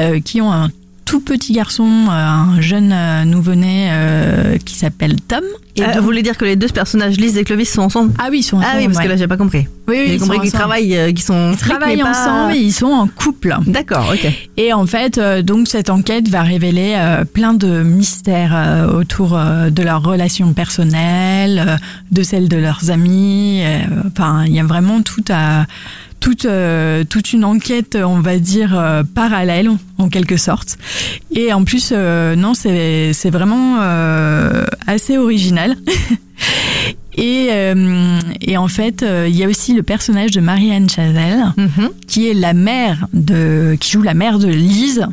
euh, 0.00 0.20
qui 0.20 0.40
ont 0.40 0.52
un 0.52 0.70
tout 1.10 1.18
petit 1.20 1.52
garçon, 1.52 1.88
euh, 2.08 2.10
un 2.12 2.60
jeune 2.60 2.92
euh, 2.92 3.24
nouveau-né 3.24 3.88
euh, 3.90 4.58
qui 4.64 4.76
s'appelle 4.76 5.16
Tom. 5.26 5.42
Et 5.74 5.80
donc- 5.82 5.96
vous 5.96 6.02
voulez 6.04 6.22
dire 6.22 6.36
que 6.38 6.44
les 6.44 6.54
deux 6.54 6.68
personnages, 6.68 7.16
Lise 7.16 7.36
et 7.36 7.42
Clovis, 7.42 7.68
sont 7.68 7.82
ensemble? 7.82 8.12
Ah 8.18 8.28
oui, 8.30 8.38
ils 8.38 8.42
sont 8.44 8.58
Ah 8.60 8.74
oui, 8.74 8.82
ensemble, 8.82 8.92
parce 8.92 9.04
que 9.04 9.08
là, 9.10 9.16
j'ai 9.16 9.26
pas 9.26 9.36
compris. 9.36 9.66
Oui, 9.88 9.96
oui, 9.98 10.04
ils 10.12 10.20
compris 10.20 10.36
sont 10.36 10.42
ensemble. 10.42 10.52
travaillent, 10.52 11.14
qu'ils 11.14 11.24
sont 11.24 11.50
Ils 11.52 11.56
travaillent 11.58 12.00
pas- 12.00 12.10
ensemble 12.10 12.54
et 12.54 12.58
ils 12.58 12.72
sont 12.72 12.86
en 12.86 13.08
couple. 13.08 13.56
D'accord, 13.66 14.08
ok. 14.12 14.30
Et 14.56 14.72
en 14.72 14.86
fait, 14.86 15.18
euh, 15.18 15.42
donc 15.42 15.66
cette 15.66 15.90
enquête 15.90 16.28
va 16.28 16.42
révéler 16.42 16.94
euh, 16.96 17.24
plein 17.24 17.54
de 17.54 17.82
mystères 17.82 18.52
euh, 18.54 18.86
autour 19.00 19.30
de 19.30 19.82
leurs 19.82 20.04
relations 20.04 20.52
personnelles, 20.52 21.76
de 22.12 22.22
celles 22.22 22.48
de 22.48 22.56
leurs 22.56 22.90
amis. 22.90 23.62
Enfin, 24.06 24.44
il 24.46 24.52
y 24.54 24.60
a 24.60 24.64
vraiment 24.64 25.02
tout 25.02 25.24
à 25.28 25.66
toute 26.20 26.44
euh, 26.44 27.02
toute 27.04 27.32
une 27.32 27.44
enquête, 27.44 27.96
on 28.00 28.20
va 28.20 28.38
dire 28.38 28.78
euh, 28.78 29.02
parallèle 29.02 29.70
en 29.98 30.08
quelque 30.08 30.36
sorte. 30.36 30.76
Et 31.34 31.52
en 31.52 31.64
plus, 31.64 31.90
euh, 31.92 32.36
non, 32.36 32.54
c'est 32.54 33.12
c'est 33.12 33.30
vraiment 33.30 33.78
euh, 33.80 34.64
assez 34.86 35.18
original. 35.18 35.76
Et, 37.16 37.48
euh, 37.50 38.16
et 38.40 38.56
en 38.56 38.68
fait, 38.68 39.02
euh, 39.02 39.26
il 39.28 39.36
y 39.36 39.44
a 39.44 39.48
aussi 39.48 39.74
le 39.74 39.82
personnage 39.82 40.30
de 40.30 40.40
Marianne 40.40 40.88
Chazelle, 40.88 41.44
Mhm. 41.56 41.90
qui 42.06 42.28
est 42.28 42.34
la 42.34 42.54
mère 42.54 43.08
de, 43.12 43.76
qui 43.78 43.90
joue 43.90 44.00
la 44.02 44.14
mère 44.14 44.38
de 44.38 44.46
Lise. 44.46 45.06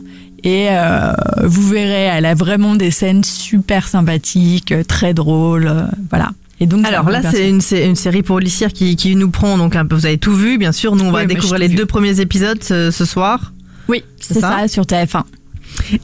Et 0.43 0.67
euh, 0.69 1.11
vous 1.43 1.67
verrez, 1.67 2.03
elle 2.03 2.25
a 2.25 2.35
vraiment 2.35 2.75
des 2.75 2.91
scènes 2.91 3.23
super 3.23 3.87
sympathiques, 3.87 4.73
très 4.87 5.13
drôles, 5.13 5.67
euh, 5.67 5.81
voilà. 6.09 6.29
Et 6.59 6.65
donc 6.65 6.85
Alors 6.85 7.09
là, 7.09 7.21
c'est 7.31 7.49
une, 7.49 7.61
série 7.61 8.23
policière 8.23 8.73
qui, 8.73 8.95
qui 8.95 9.15
nous 9.15 9.29
prend, 9.29 9.57
donc 9.57 9.75
un 9.75 9.85
peu, 9.85 9.95
vous 9.95 10.05
avez 10.07 10.17
tout 10.17 10.33
vu, 10.33 10.57
bien 10.57 10.71
sûr. 10.71 10.95
Nous, 10.95 11.03
on 11.05 11.11
va 11.11 11.21
Oui, 11.21 11.27
découvrir 11.27 11.59
les 11.59 11.67
vu. 11.67 11.75
deux 11.75 11.85
premiers 11.85 12.19
épisodes 12.19 12.63
ce, 12.63 12.89
ce 12.91 13.05
soir. 13.05 13.53
oui, 13.87 14.03
c'est 14.19 14.39
ça 14.39 14.59
ça, 14.61 14.67
sur 14.67 14.83
TF1. 14.83 15.23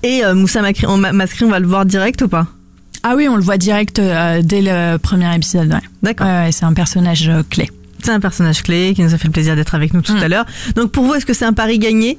Et 0.03 0.23
euh, 0.23 0.35
Moussa 0.35 0.61
on, 0.87 0.97
Mascri, 0.97 1.45
on 1.45 1.49
va 1.49 1.59
le 1.59 1.67
voir 1.67 1.85
direct 1.85 2.21
ou 2.21 2.27
pas? 2.27 2.45
Ah 3.01 3.15
oui, 3.17 3.27
on 3.27 3.35
le 3.35 3.41
voit 3.41 3.57
direct 3.57 3.97
euh, 3.99 4.41
dès 4.43 4.61
le 4.61 4.97
premier 4.97 5.35
épisode. 5.35 5.73
Ouais. 5.73 5.79
D'accord. 6.03 6.27
Ouais, 6.27 6.33
ouais, 6.45 6.51
c'est 6.51 6.65
un 6.65 6.73
personnage 6.73 7.27
euh, 7.27 7.41
clé. 7.49 7.69
C'est 8.03 8.11
un 8.11 8.19
personnage 8.19 8.61
clé 8.63 8.93
qui 8.95 9.01
nous 9.01 9.13
a 9.13 9.17
fait 9.17 9.27
le 9.27 9.33
plaisir 9.33 9.55
d'être 9.55 9.75
avec 9.75 9.93
nous 9.93 10.01
tout 10.01 10.13
Mm. 10.13 10.17
à 10.23 10.27
l'heure. 10.27 10.45
Donc 10.75 10.91
pour 10.91 11.03
vous, 11.05 11.13
est-ce 11.15 11.25
que 11.25 11.33
c'est 11.33 11.45
un 11.45 11.53
pari 11.53 11.79
gagné? 11.79 12.17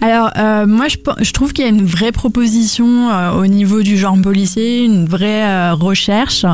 Alors, 0.00 0.30
euh, 0.36 0.66
moi, 0.66 0.88
je, 0.88 0.96
je 1.20 1.32
trouve 1.32 1.52
qu'il 1.52 1.64
y 1.64 1.68
a 1.68 1.70
une 1.70 1.84
vraie 1.84 2.12
proposition 2.12 3.10
euh, 3.10 3.32
au 3.32 3.46
niveau 3.46 3.82
du 3.82 3.98
genre 3.98 4.16
policier, 4.20 4.84
une 4.84 5.06
vraie 5.06 5.44
euh, 5.44 5.74
recherche. 5.74 6.44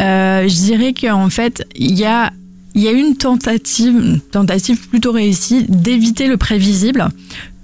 Euh, 0.00 0.48
je 0.48 0.54
dirais 0.54 0.92
qu'en 0.92 1.30
fait, 1.30 1.66
il 1.74 1.98
y 1.98 2.04
a 2.04 2.30
y 2.74 2.88
a 2.88 2.92
une 2.92 3.16
tentative, 3.16 3.94
une 3.94 4.20
tentative 4.20 4.88
plutôt 4.88 5.12
réussie 5.12 5.66
d'éviter 5.68 6.26
le 6.26 6.38
prévisible 6.38 7.08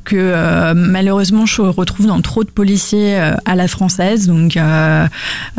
que 0.08 0.16
euh, 0.16 0.72
malheureusement 0.74 1.44
je 1.44 1.60
retrouve 1.60 2.06
dans 2.06 2.20
trop 2.22 2.42
de 2.42 2.48
policiers 2.48 3.20
euh, 3.20 3.34
à 3.44 3.54
la 3.54 3.68
française. 3.68 4.26
Donc 4.26 4.56
euh, 4.56 5.06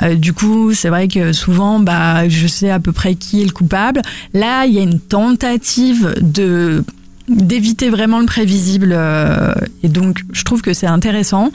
euh, 0.01 0.15
du 0.15 0.33
coup, 0.33 0.73
c'est 0.73 0.89
vrai 0.89 1.07
que 1.07 1.33
souvent, 1.33 1.79
bah, 1.79 2.27
je 2.27 2.47
sais 2.47 2.71
à 2.71 2.79
peu 2.79 2.91
près 2.91 3.13
qui 3.15 3.41
est 3.41 3.45
le 3.45 3.51
coupable. 3.51 4.01
Là, 4.33 4.65
il 4.65 4.73
y 4.73 4.79
a 4.79 4.81
une 4.81 4.99
tentative 4.99 6.15
de 6.19 6.83
d'éviter 7.29 7.89
vraiment 7.89 8.19
le 8.19 8.25
prévisible 8.25 8.91
euh, 8.91 9.53
et 9.83 9.87
donc 9.87 10.19
je 10.31 10.43
trouve 10.43 10.61
que 10.61 10.73
c'est 10.73 10.87
intéressant. 10.87 11.51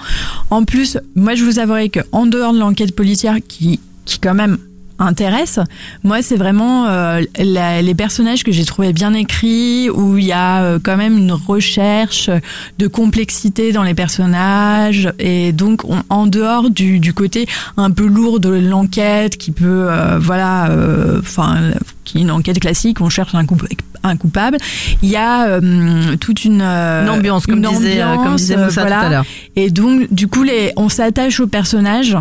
En 0.50 0.64
plus, 0.64 0.98
moi 1.14 1.34
je 1.34 1.44
vous 1.44 1.58
avouerai 1.58 1.88
que 1.88 2.00
en 2.12 2.26
dehors 2.26 2.52
de 2.52 2.58
l'enquête 2.58 2.94
policière 2.94 3.36
qui 3.46 3.80
qui 4.04 4.18
quand 4.18 4.34
même 4.34 4.58
intéresse, 4.98 5.58
moi 6.04 6.22
c'est 6.22 6.36
vraiment 6.36 6.86
euh, 6.86 7.20
la- 7.38 7.82
les 7.82 7.94
personnages 7.94 8.44
que 8.44 8.52
j'ai 8.52 8.64
trouvé 8.64 8.92
bien 8.92 9.12
écrits 9.14 9.90
où 9.90 10.16
il 10.18 10.24
y 10.24 10.32
a 10.32 10.62
euh, 10.62 10.78
quand 10.82 10.96
même 10.96 11.18
une 11.18 11.32
recherche 11.32 12.30
de 12.78 12.86
complexité 12.86 13.72
dans 13.72 13.82
les 13.82 13.94
personnages 13.94 15.12
et 15.18 15.52
donc 15.52 15.84
on- 15.84 16.02
en 16.10 16.26
dehors 16.26 16.70
du, 16.70 17.00
du 17.00 17.12
côté 17.12 17.46
un 17.76 17.90
peu 17.90 18.06
lourd 18.06 18.38
de 18.40 18.50
l'enquête 18.50 19.36
qui 19.36 19.50
peut 19.50 19.86
euh, 19.90 20.18
voilà 20.20 20.70
euh, 20.70 21.18
enfin 21.20 21.56
qui 22.04 22.18
est 22.18 22.20
une 22.20 22.30
enquête 22.30 22.60
classique 22.60 23.00
on 23.00 23.08
cherche 23.08 23.34
un, 23.34 23.44
coup- 23.46 23.56
un 24.04 24.16
coupable 24.16 24.58
il 25.02 25.08
y 25.08 25.16
a 25.16 25.46
euh, 25.46 26.16
toute 26.20 26.44
une, 26.44 26.60
euh, 26.62 27.02
Une 27.02 27.10
ambiance, 27.10 27.46
comme 27.46 27.58
une 27.64 27.68
disait, 27.70 28.00
euh, 28.00 28.12
comme 28.12 28.18
ambiance, 28.20 28.40
disait 28.42 28.56
Moussa 28.56 28.82
voilà. 28.82 28.98
tout 29.00 29.06
à 29.06 29.10
l'heure. 29.10 29.24
Et 29.56 29.70
donc, 29.70 30.12
du 30.12 30.28
coup, 30.28 30.42
les, 30.42 30.72
on 30.76 30.88
s'attache 30.88 31.40
aux 31.40 31.46
personnages. 31.46 32.16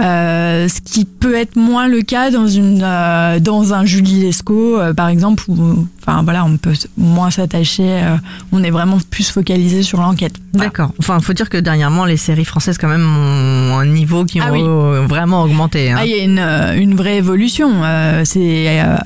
Euh, 0.00 0.66
ce 0.68 0.80
qui 0.80 1.04
peut 1.04 1.36
être 1.36 1.54
moins 1.54 1.86
le 1.86 2.02
cas 2.02 2.32
dans 2.32 2.48
une 2.48 2.80
euh, 2.82 3.38
dans 3.38 3.74
un 3.74 3.84
Julie 3.84 4.22
Lescaut 4.22 4.76
euh, 4.80 4.92
par 4.92 5.06
exemple 5.06 5.44
où 5.46 5.86
enfin 6.02 6.24
voilà 6.24 6.44
on 6.44 6.56
peut 6.56 6.72
moins 6.98 7.30
s'attacher 7.30 8.02
euh, 8.02 8.16
on 8.50 8.64
est 8.64 8.70
vraiment 8.72 8.98
plus 9.08 9.30
focalisé 9.30 9.84
sur 9.84 10.00
l'enquête 10.00 10.34
Voilà. 10.52 10.66
D'accord. 10.70 10.90
Enfin, 10.98 11.20
faut 11.20 11.32
dire 11.32 11.48
que 11.48 11.58
dernièrement, 11.58 12.06
les 12.06 12.16
séries 12.16 12.44
françaises 12.44 12.76
quand 12.76 12.88
même 12.88 13.06
ont 13.06 13.78
un 13.78 13.86
niveau 13.86 14.24
qui 14.24 14.40
Ah 14.40 14.52
ont 14.52 14.98
oui. 15.00 15.06
vraiment 15.06 15.42
augmenté. 15.44 15.92
hein. 15.92 15.96
Ah, 16.00 16.04
il 16.06 16.10
y 16.10 16.20
a 16.20 16.24
une, 16.24 16.38
euh, 16.40 16.74
une 16.76 16.96
vraie 16.96 17.16
évolution. 17.18 17.70
Euh, 17.84 18.22
c'est 18.24 18.80
euh, 18.82 18.96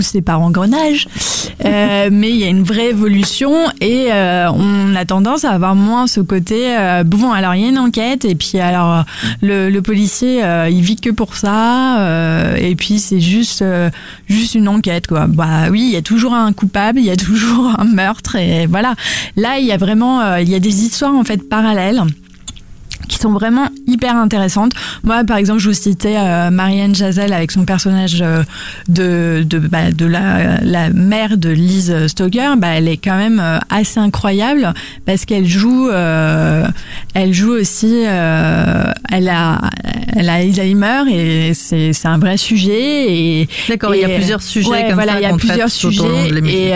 poussé 0.00 0.22
par 0.22 0.40
engrenage, 0.40 1.06
Euh, 1.66 2.08
mais 2.10 2.30
il 2.30 2.36
y 2.36 2.44
a 2.44 2.48
une 2.48 2.62
vraie 2.62 2.88
évolution 2.88 3.52
et 3.82 4.06
euh, 4.12 4.48
on 4.50 4.96
a 4.96 5.04
tendance 5.04 5.44
à 5.44 5.50
avoir 5.50 5.74
moins 5.74 6.06
ce 6.06 6.20
côté. 6.22 6.74
euh, 6.78 7.04
bon, 7.04 7.32
alors 7.32 7.54
il 7.54 7.60
y 7.62 7.64
a 7.66 7.68
une 7.68 7.78
enquête 7.78 8.24
et 8.24 8.34
puis 8.34 8.58
alors 8.58 9.04
le, 9.42 9.68
le 9.68 9.82
policier 9.82 10.42
euh, 10.42 10.70
il 10.70 10.80
vit 10.80 10.96
que 10.96 11.10
pour 11.10 11.36
ça 11.36 12.00
euh, 12.00 12.56
et 12.56 12.74
puis 12.76 12.98
c'est 12.98 13.20
juste 13.20 13.60
euh, 13.60 13.90
juste 14.26 14.54
une 14.54 14.68
enquête 14.68 15.06
quoi. 15.06 15.26
Bah 15.26 15.68
oui, 15.70 15.82
il 15.82 15.90
y 15.92 15.96
a 15.96 16.02
toujours 16.02 16.32
un 16.32 16.52
coupable, 16.54 16.98
il 16.98 17.04
y 17.04 17.10
a 17.10 17.16
toujours 17.16 17.74
un 17.78 17.84
meurtre 17.84 18.36
et 18.36 18.66
voilà. 18.66 18.94
Là, 19.36 19.58
il 19.58 19.66
y 19.66 19.72
a 19.72 19.76
vraiment 19.76 20.22
euh, 20.22 20.40
il 20.40 20.48
y 20.48 20.54
a 20.54 20.60
des 20.60 20.82
histoires 20.84 21.14
en 21.14 21.24
fait 21.24 21.46
parallèles 21.46 22.02
qui 23.10 23.18
sont 23.18 23.32
vraiment 23.32 23.68
hyper 23.88 24.16
intéressantes. 24.16 24.72
Moi, 25.02 25.24
par 25.24 25.36
exemple, 25.36 25.58
je 25.58 25.68
vous 25.68 25.74
citais 25.74 26.14
euh, 26.16 26.50
Marianne 26.50 26.94
Chazelle 26.94 27.32
avec 27.32 27.50
son 27.50 27.64
personnage 27.64 28.22
euh, 28.22 28.44
de 28.88 29.44
de, 29.44 29.58
bah, 29.58 29.90
de 29.90 30.06
la, 30.06 30.60
la 30.62 30.90
mère 30.90 31.36
de 31.36 31.50
Lise 31.50 32.06
Stoker. 32.06 32.56
Bah, 32.56 32.68
elle 32.68 32.86
est 32.86 32.98
quand 32.98 33.16
même 33.16 33.40
euh, 33.40 33.58
assez 33.68 33.98
incroyable 33.98 34.72
parce 35.06 35.24
qu'elle 35.24 35.46
joue, 35.46 35.88
euh, 35.88 36.64
elle 37.14 37.34
joue 37.34 37.50
aussi, 37.50 37.96
elle 37.96 39.28
a, 39.28 39.60
elle 40.14 40.28
a 40.28 40.34
Alzheimer 40.34 41.02
et 41.10 41.52
c'est 41.54 41.92
c'est 41.92 42.06
un 42.08 42.18
vrai 42.18 42.36
sujet 42.36 43.12
et 43.12 43.48
D'accord, 43.68 43.92
il 43.94 44.02
y 44.02 44.04
a 44.04 44.08
plusieurs 44.08 44.42
sujets 44.42 44.70
ouais, 44.70 44.84
comme 44.84 44.94
voilà, 44.94 45.14
ça 45.14 45.20
il 45.20 45.22
y 45.22 45.26
a 45.26 45.36
plusieurs 45.36 45.70
sujets 45.70 46.30
et 46.46 46.72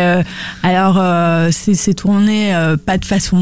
alors 0.64 1.00
c'est 1.53 1.75
c'est 1.75 1.95
tourné 1.95 2.53
pas 2.85 2.99
de 2.99 3.05
façon 3.05 3.41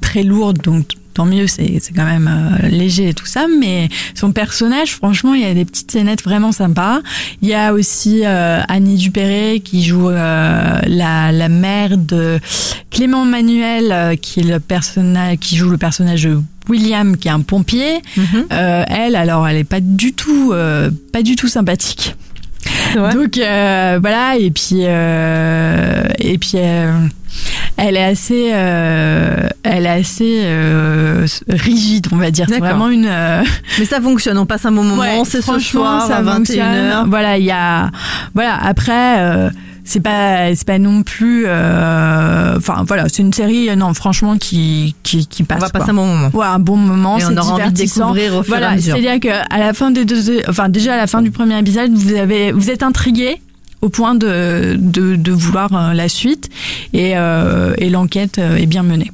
très 0.00 0.22
lourde 0.22 0.58
donc 0.62 0.86
tant 1.14 1.24
mieux 1.24 1.46
c'est 1.46 1.80
quand 1.94 2.04
même 2.04 2.30
euh, 2.30 2.68
léger 2.68 3.08
et 3.08 3.14
tout 3.14 3.26
ça 3.26 3.46
mais 3.58 3.88
son 4.14 4.32
personnage 4.32 4.94
franchement 4.94 5.34
il 5.34 5.42
y 5.42 5.44
a 5.44 5.54
des 5.54 5.64
petites 5.64 5.90
scénettes 5.90 6.22
vraiment 6.22 6.52
sympas. 6.52 7.00
Il 7.42 7.48
y 7.48 7.54
a 7.54 7.72
aussi 7.72 8.22
euh, 8.24 8.60
Annie 8.68 8.96
Dupéré 8.96 9.60
qui 9.64 9.82
joue 9.82 10.08
euh, 10.08 10.78
la 10.86 11.32
la 11.32 11.48
mère 11.48 11.96
de 11.96 12.38
Clément 12.90 13.24
Manuel 13.24 14.18
qui 14.18 14.40
est 14.40 14.44
le 14.44 14.60
personnage 14.60 15.38
qui 15.38 15.56
joue 15.56 15.70
le 15.70 15.78
personnage 15.78 16.24
de 16.24 16.40
William 16.68 17.16
qui 17.16 17.28
est 17.28 17.32
un 17.32 17.40
pompier. 17.40 18.00
Mhm. 18.16 18.46
elle 18.50 19.16
alors 19.16 19.46
elle 19.48 19.56
est 19.56 19.64
pas 19.64 19.80
du 19.80 20.12
tout 20.12 20.52
pas 21.12 21.22
du 21.22 21.36
tout 21.36 21.48
sympathique. 21.48 22.14
Donc 22.94 23.36
voilà 23.36 24.36
et 24.38 24.50
puis 24.50 24.82
et 24.82 26.38
puis 26.38 26.58
elle 27.76 27.96
est 27.96 28.04
assez 28.04 28.50
euh, 28.52 29.48
elle 29.62 29.86
est 29.86 29.90
assez 30.00 30.42
euh, 30.44 31.26
rigide 31.48 32.08
on 32.12 32.16
va 32.16 32.30
dire 32.30 32.46
c'est 32.48 32.58
vraiment 32.58 32.88
une 32.88 33.06
euh, 33.08 33.42
Mais 33.78 33.84
ça 33.84 34.00
fonctionne, 34.00 34.36
on 34.38 34.46
passe 34.46 34.64
un 34.66 34.72
bon 34.72 34.84
moment, 34.84 35.00
ouais, 35.02 35.22
c'est 35.24 35.38
ce 35.38 35.42
franchement, 35.42 36.00
soir 36.00 36.06
ça 36.06 36.18
à 36.18 36.24
fonctionne. 36.24 36.56
21h. 37.04 37.08
voilà 37.08 37.38
il 37.38 37.44
y 37.44 37.50
a 37.50 37.90
voilà 38.34 38.56
après 38.62 39.50
c'est 39.84 40.00
pas 40.00 40.54
c'est 40.54 40.66
pas 40.66 40.78
non 40.78 41.02
plus 41.02 41.44
euh, 41.46 42.56
enfin 42.58 42.84
voilà 42.86 43.08
c'est 43.08 43.22
une 43.22 43.32
série 43.32 43.74
non 43.76 43.92
franchement 43.94 44.36
qui 44.36 44.94
qui, 45.02 45.26
qui 45.26 45.42
On 45.42 45.46
passe 45.46 45.60
va 45.60 45.68
quoi. 45.70 45.80
passer 45.80 45.90
un 45.90 45.94
bon 45.94 46.06
moment. 46.06 46.30
Ouais, 46.32 46.46
un 46.46 46.58
bon 46.60 46.76
moment, 46.76 47.16
Et 47.16 47.20
c'est 47.22 47.26
on 47.28 47.36
aura 47.36 47.54
envie 47.54 47.64
de 47.64 47.68
divertissant. 47.70 48.12
découvrir 48.12 48.36
au 48.38 48.42
fur 48.44 48.54
à 48.54 48.58
Voilà, 48.58 48.74
mesure. 48.76 48.94
c'est-à-dire 48.96 49.18
que 49.20 49.54
à 49.54 49.58
la 49.58 49.72
fin 49.72 49.90
des 49.90 50.04
deux, 50.04 50.42
enfin 50.48 50.68
déjà 50.68 50.94
à 50.94 50.96
la 50.96 51.06
fin 51.08 51.22
du 51.22 51.30
premier 51.32 51.58
épisode, 51.58 51.90
vous 51.92 52.14
avez, 52.14 52.52
vous 52.52 52.70
êtes 52.70 52.82
intrigué. 52.84 53.40
Au 53.82 53.88
point 53.88 54.14
de, 54.14 54.76
de, 54.78 55.16
de 55.16 55.32
vouloir 55.32 55.70
euh, 55.74 55.92
la 55.92 56.08
suite 56.08 56.48
et, 56.92 57.16
euh, 57.16 57.74
et 57.78 57.90
l'enquête 57.90 58.38
euh, 58.38 58.56
est 58.56 58.66
bien 58.66 58.82
menée. 58.82 59.10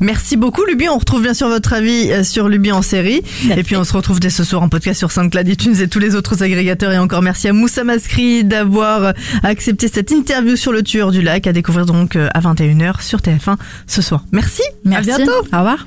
Merci 0.00 0.36
beaucoup, 0.36 0.64
Luby. 0.64 0.88
On 0.88 0.98
retrouve 0.98 1.22
bien 1.22 1.34
sûr 1.34 1.48
votre 1.48 1.72
avis 1.72 2.24
sur 2.24 2.48
Luby 2.48 2.70
en 2.70 2.82
série. 2.82 3.22
Et 3.56 3.62
puis 3.64 3.74
on 3.74 3.84
se 3.84 3.92
retrouve 3.92 4.20
dès 4.20 4.30
ce 4.30 4.44
soir 4.44 4.62
en 4.62 4.68
podcast 4.68 4.98
sur 4.98 5.10
SoundCloud, 5.10 5.48
iTunes 5.48 5.74
et 5.80 5.88
tous 5.88 5.98
les 5.98 6.14
autres 6.14 6.42
agrégateurs. 6.42 6.92
Et 6.92 6.98
encore 6.98 7.22
merci 7.22 7.48
à 7.48 7.52
Moussa 7.52 7.84
Maskri 7.84 8.44
d'avoir 8.44 9.14
accepté 9.42 9.88
cette 9.88 10.10
interview 10.10 10.56
sur 10.56 10.72
le 10.72 10.82
tueur 10.82 11.10
du 11.10 11.22
lac 11.22 11.46
à 11.46 11.52
découvrir 11.52 11.86
donc 11.86 12.16
à 12.16 12.40
21h 12.40 13.02
sur 13.02 13.20
TF1 13.20 13.56
ce 13.86 14.02
soir. 14.02 14.24
Merci. 14.30 14.62
Merci. 14.84 15.10
À 15.10 15.16
bientôt. 15.16 15.32
Au 15.52 15.58
revoir. 15.58 15.86